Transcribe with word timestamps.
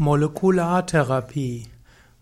Molekulartherapie. 0.00 1.68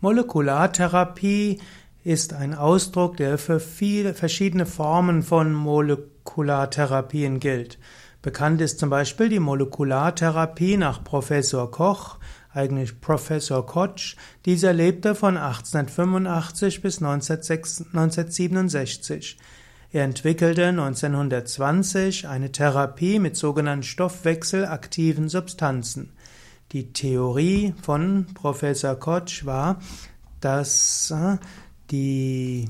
Molekulartherapie 0.00 1.60
ist 2.04 2.32
ein 2.32 2.54
Ausdruck, 2.54 3.18
der 3.18 3.36
für 3.36 3.60
viele 3.60 4.14
verschiedene 4.14 4.64
Formen 4.64 5.22
von 5.22 5.52
Molekulartherapien 5.52 7.38
gilt. 7.38 7.78
Bekannt 8.22 8.62
ist 8.62 8.78
zum 8.78 8.88
Beispiel 8.88 9.28
die 9.28 9.40
Molekulartherapie 9.40 10.78
nach 10.78 11.04
Professor 11.04 11.70
Koch, 11.70 12.16
eigentlich 12.50 13.02
Professor 13.02 13.66
Koch. 13.66 14.16
Dieser 14.46 14.72
lebte 14.72 15.14
von 15.14 15.36
1885 15.36 16.80
bis 16.80 17.02
1967. 17.02 19.36
Er 19.92 20.04
entwickelte 20.04 20.68
1920 20.68 22.26
eine 22.26 22.52
Therapie 22.52 23.18
mit 23.18 23.36
sogenannten 23.36 23.82
stoffwechselaktiven 23.82 25.28
Substanzen. 25.28 26.14
Die 26.72 26.92
Theorie 26.92 27.74
von 27.82 28.26
Professor 28.34 28.96
Koch 28.96 29.44
war, 29.44 29.80
dass 30.40 31.10
äh, 31.10 31.36
die 31.90 32.68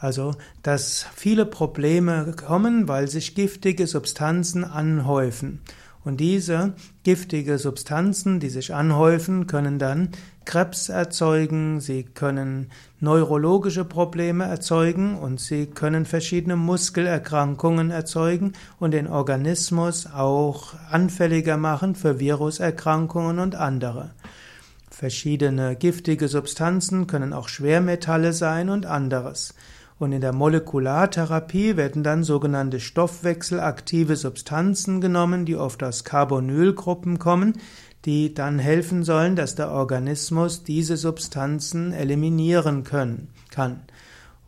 also, 0.00 0.34
dass 0.62 1.04
viele 1.14 1.44
Probleme 1.44 2.34
kommen, 2.34 2.88
weil 2.88 3.08
sich 3.08 3.34
giftige 3.34 3.86
Substanzen 3.86 4.64
anhäufen. 4.64 5.60
Und 6.02 6.18
diese 6.18 6.72
giftige 7.02 7.58
Substanzen, 7.58 8.40
die 8.40 8.48
sich 8.48 8.74
anhäufen, 8.74 9.46
können 9.46 9.78
dann 9.78 10.10
Krebs 10.46 10.88
erzeugen, 10.88 11.80
sie 11.80 12.04
können 12.04 12.70
neurologische 12.98 13.84
Probleme 13.84 14.44
erzeugen 14.44 15.16
und 15.16 15.38
sie 15.38 15.66
können 15.66 16.06
verschiedene 16.06 16.56
Muskelerkrankungen 16.56 17.90
erzeugen 17.90 18.54
und 18.78 18.92
den 18.92 19.06
Organismus 19.06 20.06
auch 20.06 20.74
anfälliger 20.90 21.58
machen 21.58 21.94
für 21.94 22.18
Viruserkrankungen 22.18 23.38
und 23.38 23.54
andere. 23.54 24.10
Verschiedene 24.90 25.76
giftige 25.76 26.28
Substanzen 26.28 27.06
können 27.06 27.32
auch 27.32 27.48
Schwermetalle 27.48 28.32
sein 28.32 28.70
und 28.70 28.86
anderes. 28.86 29.54
Und 30.00 30.12
in 30.12 30.22
der 30.22 30.32
Molekulartherapie 30.32 31.76
werden 31.76 32.02
dann 32.02 32.24
sogenannte 32.24 32.80
stoffwechselaktive 32.80 34.16
Substanzen 34.16 35.02
genommen, 35.02 35.44
die 35.44 35.56
oft 35.56 35.82
aus 35.82 36.04
Carbonylgruppen 36.04 37.18
kommen, 37.18 37.58
die 38.06 38.32
dann 38.32 38.58
helfen 38.58 39.04
sollen, 39.04 39.36
dass 39.36 39.56
der 39.56 39.70
Organismus 39.70 40.64
diese 40.64 40.96
Substanzen 40.96 41.92
eliminieren 41.92 42.82
können, 42.82 43.28
kann. 43.50 43.82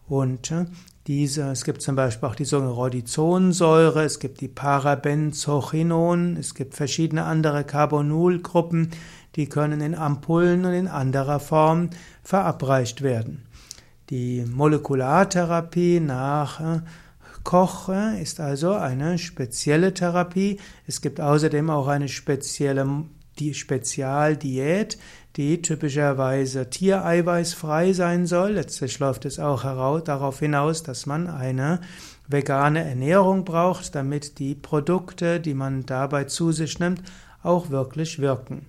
Und 0.09 0.51
äh, 0.53 0.65
diese, 1.07 1.51
es 1.51 1.65
gibt 1.65 1.83
zum 1.83 1.97
Beispiel 1.97 2.31
auch 2.31 2.35
die 2.35 2.47
sogenannte 2.47 2.77
Rodizonsäure, 2.77 4.05
es 4.05 4.21
gibt 4.21 4.41
die 4.41 4.49
Parabenzochinon, 4.49 6.39
es 6.39 6.55
gibt 6.55 6.77
verschiedene 6.77 7.25
andere 7.25 7.65
Carbonylgruppen, 7.65 8.93
die 9.37 9.51
können 9.51 9.83
in 9.83 9.97
Ampullen 9.97 10.65
und 10.65 10.73
in 10.73 10.89
anderer 10.89 11.41
Form 11.41 11.91
verabreicht 12.23 13.03
werden. 13.03 13.43
Die 14.13 14.45
Molekulartherapie 14.45 15.99
nach 15.99 16.61
äh, 16.61 16.81
Koch 17.45 17.89
äh, 17.89 18.21
ist 18.21 18.41
also 18.41 18.75
eine 18.75 19.17
spezielle 19.17 19.95
Therapie. 19.95 20.61
Es 20.87 21.01
gibt 21.01 21.19
außerdem 21.19 21.71
auch 21.71 21.89
eine 21.89 22.11
spezielle 22.11 23.05
die 23.39 23.55
Spezialdiät, 23.55 24.99
die 25.37 25.63
typischerweise 25.63 26.69
tiereiweißfrei 26.69 27.95
sein 27.95 28.27
soll. 28.27 28.51
Letztlich 28.51 28.99
läuft 28.99 29.25
es 29.25 29.39
auch 29.39 29.63
darauf 30.03 30.41
hinaus, 30.41 30.83
dass 30.83 31.07
man 31.07 31.27
eine 31.27 31.81
vegane 32.29 32.85
Ernährung 32.85 33.47
braucht, 33.47 33.95
damit 33.95 34.39
die 34.39 34.55
Produkte, 34.55 35.41
die 35.41 35.55
man 35.55 35.87
dabei 35.87 36.25
zu 36.25 36.53
sich 36.53 36.79
nimmt, 36.79 37.03
auch 37.43 37.71
wirklich 37.71 38.19
wirken. 38.19 38.67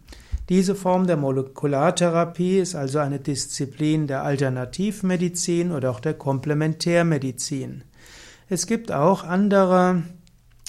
Diese 0.50 0.76
Form 0.76 1.08
der 1.08 1.16
Molekulartherapie 1.16 2.60
ist 2.60 2.76
also 2.76 3.00
eine 3.00 3.20
Disziplin 3.20 4.08
der 4.08 4.24
Alternativmedizin 4.24 5.72
oder 5.72 5.90
auch 5.90 6.02
der 6.02 6.16
Komplementärmedizin. 6.16 7.84
Es 8.50 8.68
gibt 8.68 8.92
auch 8.92 9.24
andere 9.24 10.04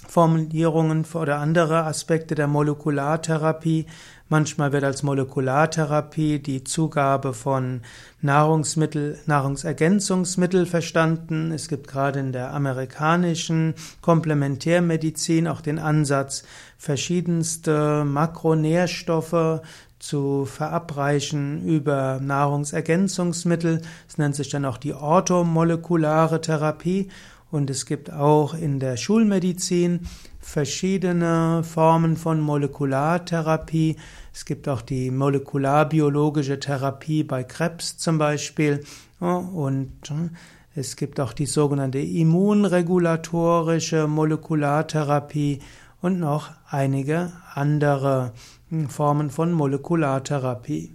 Formulierungen 0.08 1.04
oder 1.14 1.38
andere 1.38 1.84
Aspekte 1.84 2.34
der 2.34 2.46
Molekulartherapie. 2.46 3.86
Manchmal 4.28 4.72
wird 4.72 4.84
als 4.84 5.02
Molekulartherapie 5.02 6.38
die 6.38 6.64
Zugabe 6.64 7.34
von 7.34 7.82
Nahrungsmittel, 8.22 9.18
Nahrungsergänzungsmittel 9.26 10.66
verstanden. 10.66 11.52
Es 11.52 11.68
gibt 11.68 11.88
gerade 11.88 12.20
in 12.20 12.32
der 12.32 12.54
amerikanischen 12.54 13.74
Komplementärmedizin 14.00 15.46
auch 15.46 15.60
den 15.60 15.78
Ansatz, 15.78 16.44
verschiedenste 16.78 18.04
Makronährstoffe 18.04 19.60
zu 19.98 20.44
verabreichen 20.44 21.64
über 21.66 22.20
Nahrungsergänzungsmittel. 22.20 23.80
Es 24.08 24.18
nennt 24.18 24.34
sich 24.34 24.50
dann 24.50 24.64
auch 24.64 24.76
die 24.76 24.94
orthomolekulare 24.94 26.40
Therapie 26.40 27.10
und 27.54 27.70
es 27.70 27.86
gibt 27.86 28.12
auch 28.12 28.52
in 28.52 28.80
der 28.80 28.96
Schulmedizin 28.96 30.00
verschiedene 30.40 31.62
Formen 31.62 32.16
von 32.16 32.40
Molekulartherapie. 32.40 33.94
Es 34.32 34.44
gibt 34.44 34.68
auch 34.68 34.82
die 34.82 35.12
molekularbiologische 35.12 36.58
Therapie 36.58 37.22
bei 37.22 37.44
Krebs 37.44 37.96
zum 37.96 38.18
Beispiel. 38.18 38.82
Und 39.20 39.92
es 40.74 40.96
gibt 40.96 41.20
auch 41.20 41.32
die 41.32 41.46
sogenannte 41.46 42.00
immunregulatorische 42.00 44.08
Molekulartherapie 44.08 45.60
und 46.02 46.18
noch 46.18 46.50
einige 46.68 47.34
andere 47.54 48.32
Formen 48.88 49.30
von 49.30 49.52
Molekulartherapie. 49.52 50.92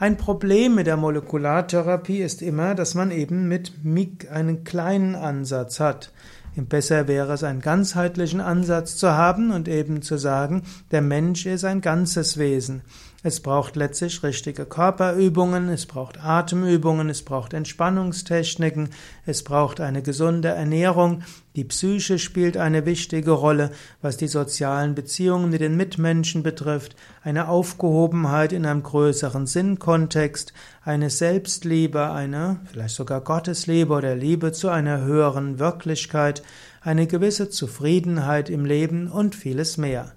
Ein 0.00 0.16
Problem 0.16 0.76
mit 0.76 0.86
der 0.86 0.96
Molekulartherapie 0.96 2.18
ist 2.18 2.40
immer, 2.40 2.76
dass 2.76 2.94
man 2.94 3.10
eben 3.10 3.48
mit 3.48 4.28
einen 4.30 4.62
kleinen 4.62 5.16
Ansatz 5.16 5.80
hat. 5.80 6.12
Besser 6.54 7.08
wäre 7.08 7.32
es, 7.32 7.42
einen 7.42 7.60
ganzheitlichen 7.60 8.40
Ansatz 8.40 8.96
zu 8.96 9.10
haben 9.12 9.50
und 9.50 9.66
eben 9.66 10.02
zu 10.02 10.16
sagen, 10.16 10.62
der 10.92 11.02
Mensch 11.02 11.46
ist 11.46 11.64
ein 11.64 11.80
ganzes 11.80 12.38
Wesen. 12.38 12.82
Es 13.24 13.40
braucht 13.40 13.74
letztlich 13.74 14.22
richtige 14.22 14.66
Körperübungen, 14.66 15.68
es 15.68 15.86
braucht 15.86 16.24
Atemübungen, 16.24 17.10
es 17.10 17.24
braucht 17.24 17.52
Entspannungstechniken, 17.52 18.90
es 19.26 19.42
braucht 19.42 19.80
eine 19.80 20.02
gesunde 20.02 20.48
Ernährung, 20.48 21.22
die 21.58 21.64
Psyche 21.64 22.20
spielt 22.20 22.56
eine 22.56 22.86
wichtige 22.86 23.32
Rolle, 23.32 23.72
was 24.00 24.16
die 24.16 24.28
sozialen 24.28 24.94
Beziehungen 24.94 25.50
mit 25.50 25.60
den 25.60 25.76
Mitmenschen 25.76 26.44
betrifft, 26.44 26.94
eine 27.24 27.48
Aufgehobenheit 27.48 28.52
in 28.52 28.64
einem 28.64 28.84
größeren 28.84 29.48
Sinnkontext, 29.48 30.52
eine 30.84 31.10
Selbstliebe, 31.10 32.12
eine 32.12 32.60
vielleicht 32.70 32.94
sogar 32.94 33.22
Gottesliebe 33.22 33.92
oder 33.92 34.14
Liebe 34.14 34.52
zu 34.52 34.68
einer 34.68 35.00
höheren 35.00 35.58
Wirklichkeit, 35.58 36.44
eine 36.80 37.08
gewisse 37.08 37.50
Zufriedenheit 37.50 38.50
im 38.50 38.64
Leben 38.64 39.10
und 39.10 39.34
vieles 39.34 39.78
mehr. 39.78 40.12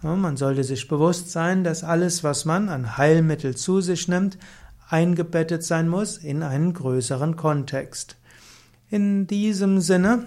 Man 0.00 0.38
sollte 0.38 0.64
sich 0.64 0.88
bewusst 0.88 1.30
sein, 1.30 1.62
dass 1.62 1.84
alles, 1.84 2.24
was 2.24 2.46
man 2.46 2.70
an 2.70 2.96
Heilmittel 2.96 3.54
zu 3.54 3.82
sich 3.82 4.08
nimmt, 4.08 4.38
eingebettet 4.88 5.62
sein 5.62 5.90
muss 5.90 6.16
in 6.16 6.42
einen 6.42 6.72
größeren 6.72 7.36
Kontext. 7.36 8.16
In 8.88 9.26
diesem 9.26 9.80
Sinne 9.80 10.26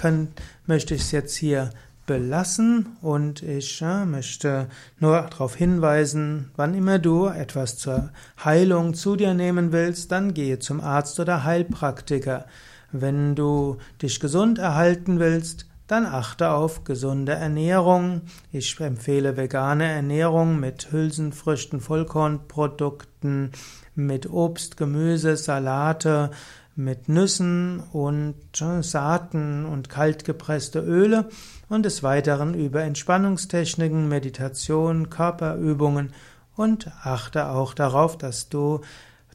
können, 0.00 0.34
möchte 0.66 0.94
ich 0.94 1.02
es 1.02 1.12
jetzt 1.12 1.34
hier 1.36 1.70
belassen 2.06 2.96
und 3.00 3.42
ich 3.42 3.80
äh, 3.80 4.04
möchte 4.04 4.66
nur 4.98 5.22
darauf 5.22 5.54
hinweisen, 5.54 6.50
wann 6.56 6.74
immer 6.74 6.98
du 6.98 7.26
etwas 7.26 7.78
zur 7.78 8.10
Heilung 8.44 8.94
zu 8.94 9.16
dir 9.16 9.34
nehmen 9.34 9.72
willst, 9.72 10.10
dann 10.10 10.34
gehe 10.34 10.58
zum 10.58 10.80
Arzt 10.80 11.20
oder 11.20 11.44
Heilpraktiker. 11.44 12.46
Wenn 12.90 13.34
du 13.34 13.78
dich 14.02 14.20
gesund 14.20 14.58
erhalten 14.58 15.18
willst, 15.18 15.66
dann 15.86 16.06
achte 16.06 16.50
auf 16.50 16.84
gesunde 16.84 17.32
Ernährung. 17.32 18.22
Ich 18.50 18.78
empfehle 18.80 19.36
vegane 19.36 19.90
Ernährung 19.90 20.58
mit 20.58 20.90
Hülsenfrüchten, 20.90 21.80
Vollkornprodukten, 21.80 23.52
mit 23.94 24.30
Obst, 24.30 24.76
Gemüse, 24.76 25.36
Salate, 25.36 26.30
mit 26.74 27.08
Nüssen 27.08 27.80
und 27.92 28.36
äh, 28.60 28.82
Saaten 28.82 29.64
und 29.66 29.88
kaltgepresste 29.88 30.80
Öle 30.80 31.28
und 31.68 31.84
des 31.84 32.02
Weiteren 32.02 32.54
über 32.54 32.82
Entspannungstechniken, 32.82 34.08
Meditation, 34.08 35.10
Körperübungen 35.10 36.12
und 36.56 36.90
achte 37.02 37.48
auch 37.48 37.74
darauf, 37.74 38.16
dass 38.16 38.48
du 38.48 38.80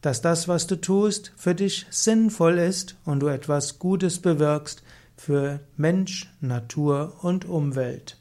dass 0.01 0.22
das, 0.22 0.48
was 0.48 0.68
du 0.68 0.80
tust, 0.80 1.34
für 1.36 1.56
dich 1.56 1.88
sinnvoll 1.89 2.60
ist 2.60 2.95
und 3.04 3.22
du 3.22 3.28
etwas 3.28 3.80
Gutes 3.80 4.19
bewirkst, 4.19 4.83
für 5.16 5.60
Mensch, 5.75 6.31
Natur 6.40 7.16
und 7.24 7.45
Umwelt. 7.45 8.18